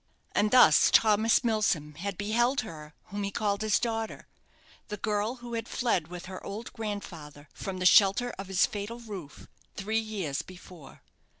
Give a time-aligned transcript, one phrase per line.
[0.31, 4.25] And thus Thomas Milsom had beheld her whom he called his daughter,
[4.87, 8.99] the girl who had fled, with her old grandfather, from the shelter of his fatal
[8.99, 11.03] roof three years before.